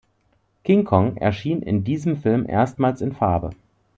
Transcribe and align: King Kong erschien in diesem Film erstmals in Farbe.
King 0.63 0.83
Kong 0.83 1.17
erschien 1.17 1.61
in 1.61 1.83
diesem 1.83 2.17
Film 2.17 2.47
erstmals 2.49 3.01
in 3.01 3.11
Farbe. 3.13 3.51